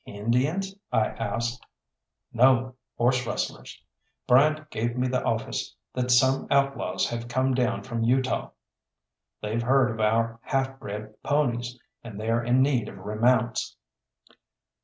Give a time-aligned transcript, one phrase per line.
[0.03, 1.63] "Indians?" I asked.
[2.33, 3.79] "No, horse rustlers.
[4.25, 8.49] Bryant gave me the office that some outlaws have come down from Utah.
[9.43, 13.75] They've heard of our half bred ponies, and they're in need of remounts."